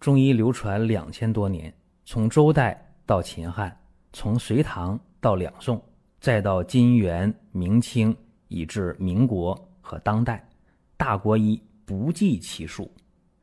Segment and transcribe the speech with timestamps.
[0.00, 1.72] 中医流传两千多年，
[2.04, 3.76] 从周代到秦汉，
[4.12, 5.82] 从隋唐到两宋，
[6.20, 8.16] 再到金元明清，
[8.46, 10.48] 以至民国和当代，
[10.96, 12.90] 大国医不计其数。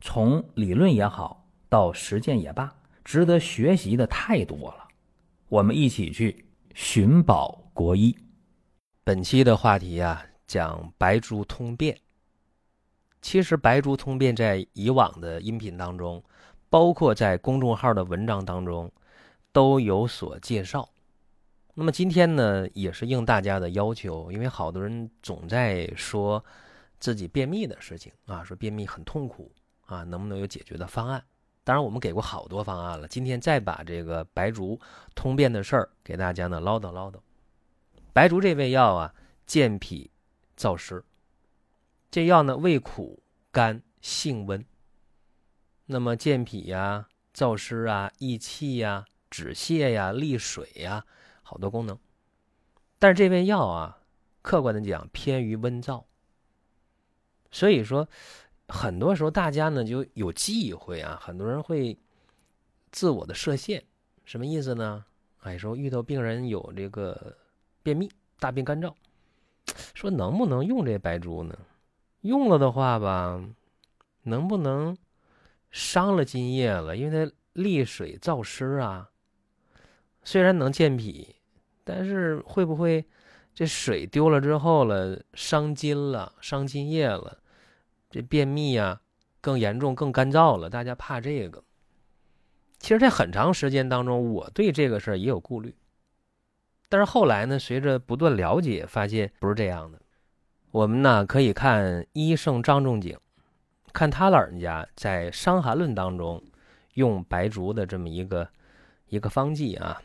[0.00, 2.72] 从理论也好，到实践也罢，
[3.04, 4.86] 值得学习的太多了。
[5.48, 6.44] 我们一起去
[6.74, 8.16] 寻宝国医。
[9.02, 11.96] 本期的话题啊，讲白术通变。
[13.26, 16.22] 其实，《白术通便》在以往的音频当中，
[16.70, 18.88] 包括在公众号的文章当中，
[19.50, 20.88] 都有所介绍。
[21.74, 26.42] 那么今天呢，也是应大家的要求，因为好多人总在说
[27.00, 29.50] 自己便秘的事情啊，说便秘很痛苦
[29.86, 31.20] 啊，能不能有解决的方案？
[31.64, 33.08] 当然，我们给过好多方案了。
[33.08, 34.78] 今天再把这个白术
[35.16, 37.16] 通便的事儿给大家呢唠叨唠叨。
[38.12, 39.12] 白术这味药啊，
[39.46, 40.08] 健脾
[40.56, 41.02] 燥湿。
[42.16, 44.64] 这药呢，味苦甘性温。
[45.84, 51.04] 那么健脾呀、燥湿啊、益气呀、止泻呀、利水呀，
[51.42, 51.98] 好多功能。
[52.98, 53.98] 但是这味药啊，
[54.40, 56.04] 客观的讲偏于温燥。
[57.50, 58.08] 所以说，
[58.66, 61.98] 很多时候大家呢就有忌讳啊，很多人会
[62.92, 63.84] 自我的设限。
[64.24, 65.04] 什么意思呢？
[65.42, 67.36] 哎，说遇到病人有这个
[67.82, 68.94] 便秘、大便干燥，
[69.92, 71.54] 说能不能用这白术呢？
[72.26, 73.42] 用了的话吧，
[74.24, 74.96] 能不能
[75.70, 76.96] 伤了津液了？
[76.96, 79.10] 因为它利水燥湿啊，
[80.22, 81.36] 虽然能健脾，
[81.84, 83.04] 但是会不会
[83.54, 87.38] 这水丢了之后了，伤津了，伤津液了，
[88.10, 89.00] 这便秘啊
[89.40, 90.68] 更严重、更干燥了？
[90.68, 91.62] 大家怕这个。
[92.78, 95.74] 其实，在很长时间当中，我对这个事儿也有顾虑，
[96.90, 100.00] 但是后来呢，随着不断了解，发现不是这样的。
[100.70, 103.18] 我们呢可以看医圣张仲景，
[103.92, 106.42] 看他老人家在《伤寒论》当中
[106.94, 108.48] 用白术的这么一个
[109.08, 110.02] 一个方剂啊，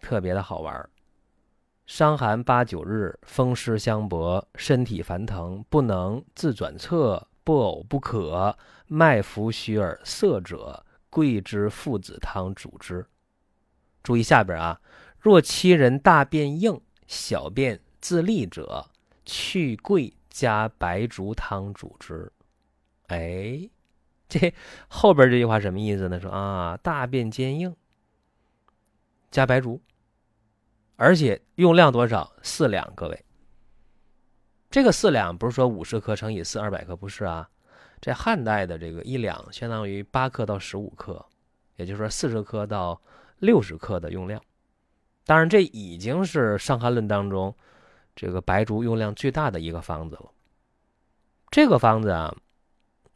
[0.00, 0.88] 特别的好玩。
[1.84, 13.06] 伤寒八九日，风湿相搏，身体烦疼，不能自转侧，不呕不可，脉浮虚而涩者，桂枝附子汤主之。
[14.02, 14.80] 注意下边啊，
[15.20, 18.88] 若其人大便硬，小便自利者。
[19.26, 22.32] 去桂加白术汤主之，
[23.08, 23.68] 哎，
[24.28, 24.54] 这
[24.86, 26.20] 后边这句话什么意思呢？
[26.20, 27.74] 说啊，大便坚硬，
[29.32, 29.82] 加白术，
[30.94, 32.32] 而且用量多少？
[32.42, 33.24] 四两，各位。
[34.70, 37.50] 这个四两不是说五十克乘以四二百克，不是啊。
[38.00, 41.26] 这汉代的这个一两相当于八克到十五克，
[41.76, 43.00] 也就是说四十克到
[43.38, 44.40] 六十克的用量。
[45.24, 47.52] 当然，这已经是《伤寒论》当中。
[48.16, 50.32] 这个白术用量最大的一个方子了。
[51.50, 52.34] 这个方子啊，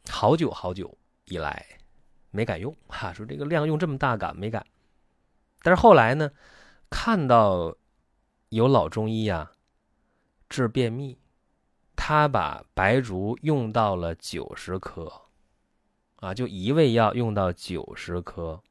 [0.07, 1.65] 好久好久以来
[2.29, 4.65] 没敢用哈，说这个量用这么大敢没敢？
[5.63, 6.31] 但是后来呢，
[6.89, 7.75] 看到
[8.49, 9.51] 有老中医呀
[10.47, 11.17] 治便秘，
[11.95, 15.11] 他把白术用到了九十克，
[16.17, 18.61] 啊，就一味药用到九十克，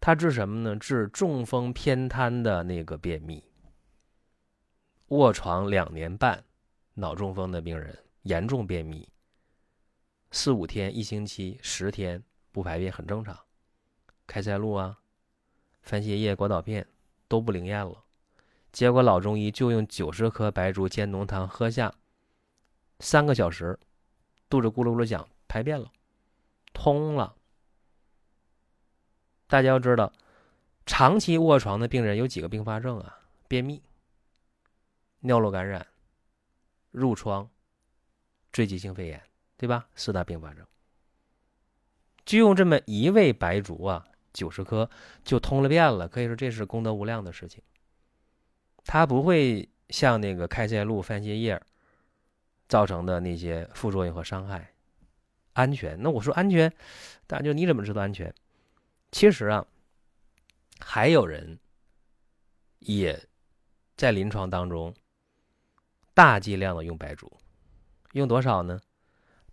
[0.00, 0.76] 他治什么呢？
[0.76, 3.42] 治中风偏瘫的那个便秘。
[5.08, 6.42] 卧床两年半，
[6.94, 9.08] 脑中风的病人严重便秘，
[10.30, 13.38] 四五天、一星期、十天不排便很正常，
[14.26, 14.98] 开塞露啊、
[15.82, 16.86] 番泻叶、果导片
[17.28, 18.02] 都不灵验了。
[18.72, 21.94] 结果老中医就用九十颗白术煎浓汤喝下，
[22.98, 23.78] 三个小时，
[24.48, 25.92] 肚子咕噜咕噜响，排便了，
[26.72, 27.36] 通了。
[29.46, 30.12] 大家要知道，
[30.86, 33.20] 长期卧床的病人有几个并发症啊？
[33.46, 33.82] 便秘。
[35.26, 35.86] 尿路感染、
[36.92, 37.48] 褥疮、
[38.52, 39.22] 坠积性肺炎，
[39.56, 39.88] 对吧？
[39.94, 40.66] 四大并发症，
[42.26, 44.90] 就用这么一味白术啊，九十克
[45.24, 47.62] 就通了便了，可以说这是功德无量的事情。
[48.84, 51.58] 它不会像那个开塞露、番泻叶
[52.68, 54.74] 造成的那些副作用和伤害，
[55.54, 55.96] 安全。
[56.02, 56.70] 那我说安全，
[57.26, 58.34] 大家就你怎么知道安全？
[59.10, 59.66] 其实啊，
[60.80, 61.58] 还有人
[62.80, 63.26] 也
[63.96, 64.94] 在临床当中。
[66.14, 67.30] 大剂量的用白术，
[68.12, 68.80] 用多少呢？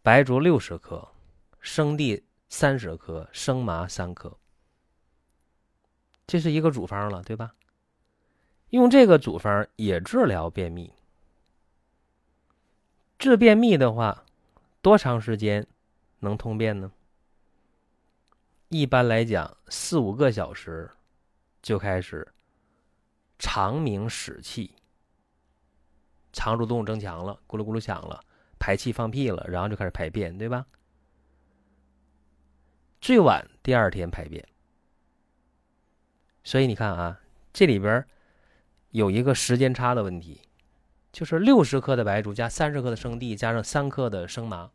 [0.03, 1.07] 白术六十克，
[1.59, 4.37] 生地三十克，生麻三克。
[6.27, 7.55] 这是一个组方了，对吧？
[8.69, 10.93] 用这个组方也治疗便秘。
[13.17, 14.23] 治便秘的话，
[14.81, 15.67] 多长时间
[16.19, 16.91] 能通便呢？
[18.69, 20.89] 一般来讲，四五个小时
[21.61, 22.27] 就开始
[23.37, 24.75] 长鸣使气。
[26.33, 28.23] 肠蠕动增强了，咕噜咕噜响了，
[28.59, 30.65] 排气放屁了，然后就开始排便，对吧？
[32.99, 34.47] 最晚第二天排便。
[36.43, 37.19] 所以你看啊，
[37.51, 38.05] 这里边
[38.89, 40.41] 有一个时间差的问题，
[41.11, 44.71] 就是六十克的白术加三十克的生地加上三克的生麻，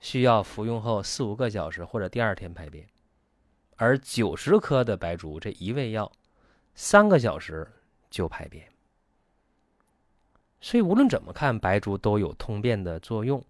[0.00, 2.88] 需要服用后四五个小时或者第二天排便，
[3.76, 6.10] 而九十克的白术这一味药，
[6.74, 7.66] 三个小时
[8.10, 8.68] 就排便。
[10.66, 13.40] 所以无论怎么看，白术都有通便的作用。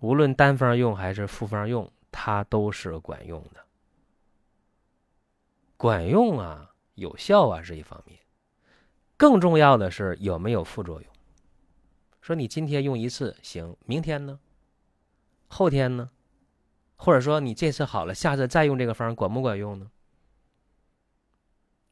[0.00, 3.64] 无论单方用还是复方用，它都是管用的。
[5.78, 8.20] 管用啊，有效啊是一方面，
[9.16, 11.10] 更重要的是有没有副作用。
[12.20, 14.38] 说你今天用一次行，明天呢？
[15.46, 16.10] 后天呢？
[16.96, 19.90] 或者说你这次好了，下次再用这个方管不管用呢？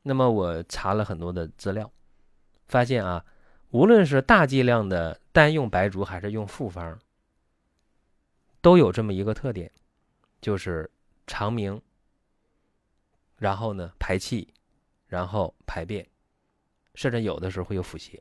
[0.03, 1.91] 那么我查了很多的资料，
[2.69, 3.25] 发现啊，
[3.71, 6.99] 无论是大剂量的单用白术还是用复方，
[8.61, 9.71] 都有这么一个特点，
[10.41, 10.91] 就是
[11.27, 11.81] 肠鸣。
[13.37, 14.55] 然后呢，排气，
[15.07, 16.09] 然后排便，
[16.95, 18.19] 甚至有的时候会有腹泻。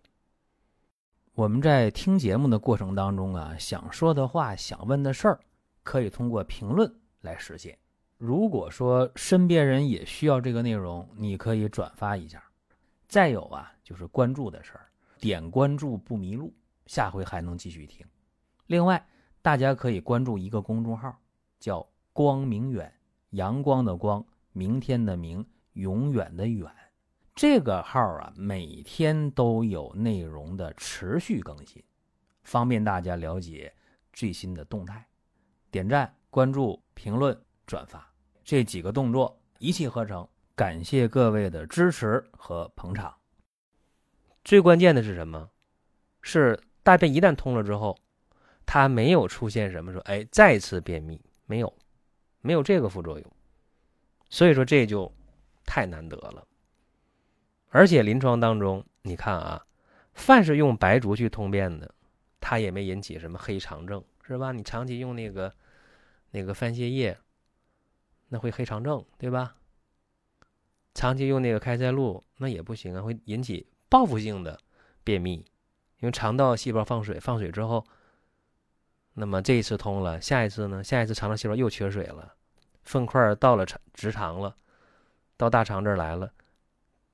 [1.35, 5.39] 我们在听节目的过程当中啊，想说的话、想问的事儿，
[5.83, 7.77] 可以通过评论来实现。
[8.17, 12.43] 如果说身边人也需要这个内容，你可以转发一下。
[13.07, 14.84] 再有啊，就是关注的事儿，
[15.19, 16.53] 点关注不迷路，
[16.85, 18.05] 下回还能继续听。
[18.67, 19.05] 另外，
[19.41, 21.15] 大家可以关注一个公众号，
[21.59, 22.91] 叫“光明远”，
[23.31, 24.25] 阳光的光。
[24.57, 26.71] 明天的明，永远的远，
[27.35, 31.83] 这个号啊，每天都有内容的持续更新，
[32.43, 33.73] 方便大家了解
[34.13, 35.05] 最新的动态。
[35.69, 38.09] 点赞、关注、评论、转发
[38.45, 40.25] 这几个动作一气呵成，
[40.55, 43.13] 感谢各位的支持和捧场。
[44.45, 45.49] 最关键的是什么？
[46.21, 47.97] 是大便一旦通了之后，
[48.63, 51.75] 它没有出现什么说哎再次便秘，没有，
[52.41, 53.31] 没有这个副作用。
[54.29, 55.11] 所以说这就
[55.65, 56.47] 太难得了，
[57.69, 59.65] 而且临床当中，你看啊，
[60.13, 61.93] 凡是用白术去通便的，
[62.39, 64.51] 它也没引起什么黑肠症，是吧？
[64.51, 65.51] 你长期用那个
[66.29, 67.17] 那个番泻叶，
[68.29, 69.55] 那会黑肠症，对吧？
[70.93, 74.59] 长期用那个开塞露，那也不行啊，会引起报复性的
[75.05, 75.35] 便秘，
[76.01, 77.85] 因为肠道细胞放水，放水之后，
[79.13, 80.83] 那么这一次通了，下一次呢？
[80.83, 82.35] 下一次肠道细胞又缺水了。
[82.83, 84.53] 粪块到了肠直肠了，
[85.37, 86.29] 到大肠这儿来了，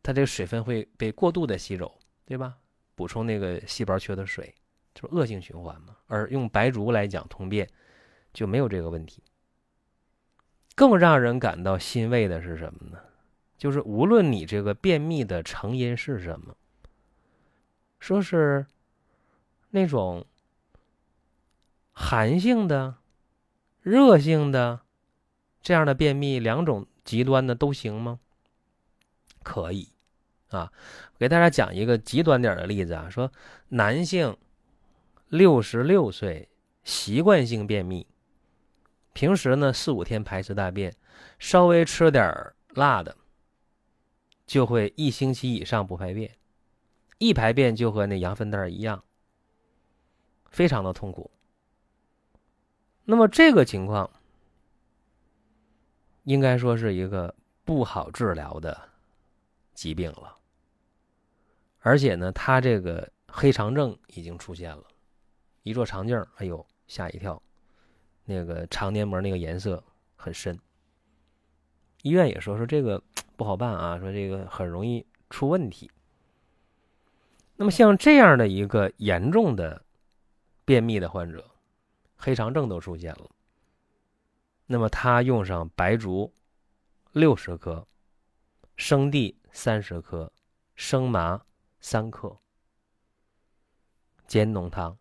[0.01, 2.57] 它这个水分会被过度的吸走，对吧？
[2.95, 4.51] 补充那个细胞缺的水，
[4.95, 5.95] 这不恶性循环嘛。
[6.07, 7.69] 而用白术来讲通便，
[8.33, 9.21] 就没有这个问题。
[10.73, 12.97] 更让人感到欣慰的是什么呢？
[13.55, 16.55] 就是无论你这个便秘的成因是什么，
[18.01, 18.65] 说是
[19.69, 20.25] 那种
[21.94, 22.95] 寒性的、
[23.81, 24.81] 热性的。
[25.63, 28.19] 这样的便秘，两种极端的都行吗？
[29.44, 29.89] 可以，
[30.50, 30.74] 啊，
[31.19, 33.31] 给大家讲一个极端点的例子啊，说
[33.69, 34.36] 男性
[35.27, 36.50] 六十六岁，
[36.83, 38.07] 习惯性便秘，
[39.13, 40.95] 平时呢四五天排一次大便，
[41.38, 42.33] 稍微吃点
[42.69, 43.15] 辣的，
[44.48, 46.36] 就会一星期以上不排便，
[47.21, 49.03] 一排便就和那羊粪蛋一样，
[50.50, 51.29] 非常的痛苦。
[53.05, 54.10] 那么这个情况。
[56.25, 57.34] 应该说是一个
[57.65, 58.79] 不好治疗的
[59.74, 60.38] 疾病了，
[61.79, 64.84] 而且呢，他这个黑肠症已经出现了，
[65.63, 67.41] 一做肠镜，哎呦吓一跳，
[68.24, 69.84] 那个肠黏膜那个颜色
[70.15, 70.57] 很深。
[72.03, 73.01] 医院也说说这个
[73.36, 75.89] 不好办啊，说这个很容易出问题。
[77.62, 79.86] 那么像这样的一个严重的
[80.65, 81.48] 便秘的患者，
[82.15, 83.30] 黑肠症都出现了。
[84.65, 86.34] 那么他用上白术
[87.12, 87.88] 六十克，
[88.77, 90.34] 生地三十克，
[90.74, 91.39] 生麻
[91.80, 92.36] 三克，
[94.25, 94.98] 煎浓汤，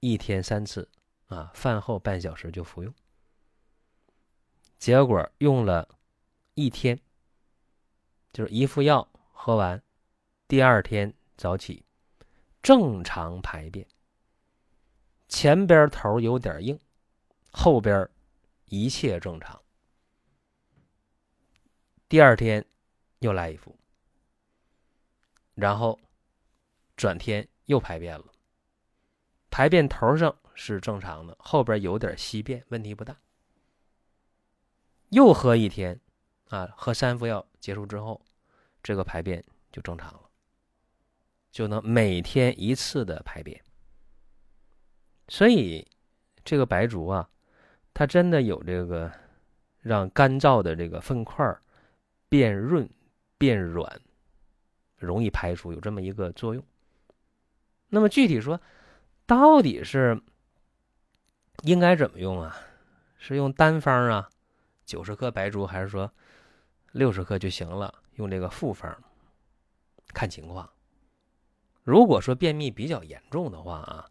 [0.00, 0.88] 一天三次，
[1.28, 2.92] 啊，饭后半小时就服用。
[4.78, 5.88] 结果用了
[6.54, 6.98] 一天，
[8.32, 9.80] 就是一副药喝完，
[10.48, 11.84] 第二天早起
[12.62, 13.84] 正常排便，
[15.26, 16.78] 前边头有点硬，
[17.50, 18.08] 后边。
[18.66, 19.60] 一切正常。
[22.08, 22.64] 第二天
[23.18, 23.76] 又来一副，
[25.54, 26.00] 然后
[26.96, 28.32] 转天又排便了。
[29.50, 33.20] 排便头上是正常的，后边有点稀便，问题不大。
[35.10, 36.00] 又喝一天，
[36.48, 38.24] 啊，喝三副药结束之后，
[38.82, 40.30] 这个排便就正常了，
[41.52, 43.62] 就能每天一次的排便。
[45.28, 45.86] 所以
[46.44, 47.28] 这个白术啊。
[47.94, 49.12] 它真的有这个
[49.80, 51.46] 让干燥的这个粪块
[52.26, 52.88] 变润、
[53.36, 54.00] 变软，
[54.96, 56.64] 容易排出，有这么一个作用。
[57.88, 58.58] 那么具体说，
[59.26, 60.18] 到底是
[61.64, 62.56] 应该怎么用啊？
[63.18, 64.30] 是用单方啊，
[64.86, 66.10] 九十克白术，还是说
[66.92, 67.94] 六十克就行了？
[68.14, 69.04] 用这个复方，
[70.14, 70.66] 看情况。
[71.84, 74.10] 如果说便秘比较严重的话啊，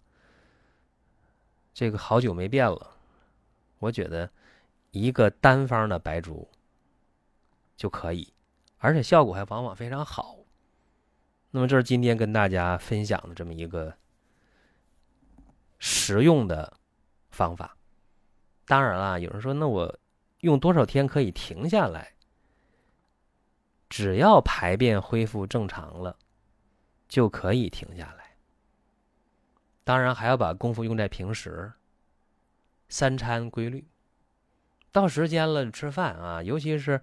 [1.73, 2.97] 这个好久没变了，
[3.79, 4.29] 我觉得
[4.91, 6.49] 一个单方的白术
[7.77, 8.33] 就可以，
[8.77, 10.37] 而且效果还往往非常好。
[11.51, 13.93] 那么这是今天跟大家分享的这么一个
[15.79, 16.77] 实用的
[17.29, 17.77] 方法。
[18.65, 19.99] 当然了，有人说，那我
[20.39, 22.13] 用多少天可以停下来？
[23.89, 26.17] 只要排便恢复正常了，
[27.11, 28.37] 就可以停下来。
[29.83, 31.73] 当然还要把功夫用在平时，
[32.87, 33.85] 三餐规律，
[34.93, 37.01] 到时间了吃饭啊，尤其是。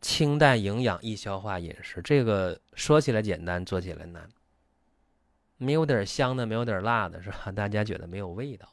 [0.00, 4.28] 清淡、营养、易消化饮食，这个说起来简单，做起来难。
[5.56, 7.50] 没有点香的，没有点辣的，是吧？
[7.56, 8.68] 大家觉得没有味道。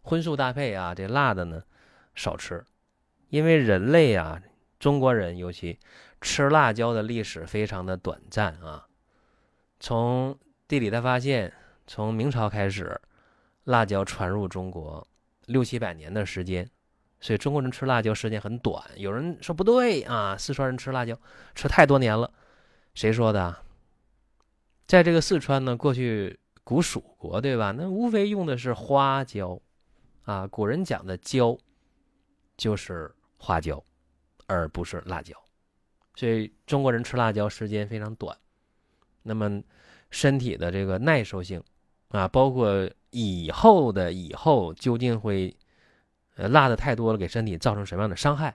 [0.00, 1.62] 荤素搭配啊，这辣的呢
[2.14, 2.64] 少吃，
[3.28, 4.40] 因为人类啊，
[4.78, 5.78] 中国人尤其
[6.22, 8.85] 吃辣椒的历史非常的短暂啊。
[9.78, 11.52] 从地理的发现，
[11.86, 13.00] 从明朝开始，
[13.64, 15.06] 辣椒传入中国
[15.46, 16.68] 六七百年的时间。
[17.18, 18.84] 所以中国人吃辣椒时间很短。
[18.96, 21.18] 有人说不对啊，四川人吃辣椒
[21.54, 22.30] 吃太多年了，
[22.94, 23.56] 谁说的？
[24.86, 27.72] 在这个四川呢，过去古蜀国对吧？
[27.72, 29.58] 那无非用的是花椒，
[30.24, 31.56] 啊，古人讲的椒
[32.56, 33.82] 就是花椒，
[34.46, 35.34] 而不是辣椒。
[36.14, 38.36] 所以中国人吃辣椒时间非常短。
[39.26, 39.62] 那么
[40.10, 41.62] 身体的这个耐受性
[42.08, 45.54] 啊，包括以后的以后究竟会。
[46.38, 48.54] 呃，辣的太多了，给身体造成什么样的伤害？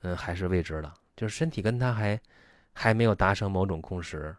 [0.00, 0.92] 嗯，还是未知的。
[1.14, 2.20] 就是身体跟他还
[2.72, 4.34] 还没有达成某种共识，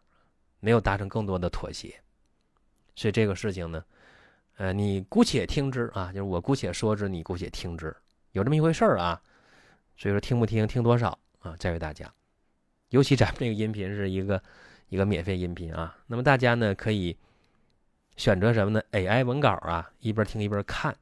[0.60, 1.96] 没有达成更多的妥协。
[2.94, 3.82] 所以这个事情呢，
[4.58, 7.96] 呃，你姑且听之啊，就是我姑且说之，你姑且听之，
[8.34, 9.22] 有这么一回事儿啊。
[9.96, 12.14] 所以说，听不听，听多少啊，在于大家。
[12.90, 14.44] 尤其咱们这个音频是一个
[14.90, 17.18] 一个免费音频啊，那么大家呢可以
[18.16, 20.96] 选择什么呢？AI 文稿啊，一边听一边看。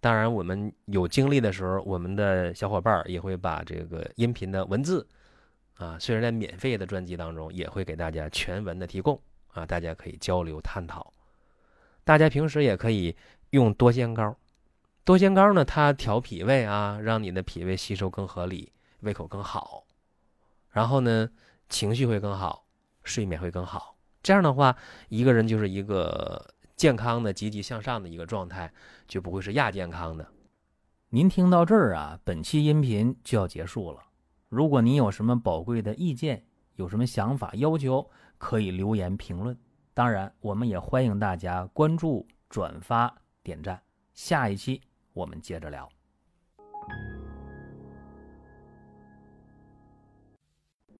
[0.00, 5.04] 当然，我们有精力的时候，我们的小伙伴也会把这个音频的文字，
[5.74, 11.12] 啊，虽然在免费的专辑当中，也会给大家全文的提供，啊，大家可以交流探讨。
[12.04, 13.16] 大家平时也可以
[13.50, 14.36] 用多仙膏，
[15.02, 19.84] 多仙膏呢，它调脾胃啊，让你的脾胃吸收更合理，胃口更好，
[20.70, 21.28] 然后呢，
[21.68, 22.66] 情绪会更好，
[23.02, 23.96] 睡眠会更好。
[24.22, 24.76] 这样的话，
[25.08, 26.54] 一个人就是一个。
[26.78, 28.72] 健康的、积极向上的一个状态，
[29.08, 30.24] 就不会是亚健康的。
[31.08, 34.00] 您听到这儿啊，本期音频就要结束了。
[34.48, 36.44] 如果您有什么宝贵的意见，
[36.76, 38.08] 有什么想法、要求，
[38.38, 39.58] 可以留言评论。
[39.92, 43.82] 当然，我们也欢迎大家关注、转发、点赞。
[44.14, 44.80] 下一期
[45.14, 45.97] 我们接着聊。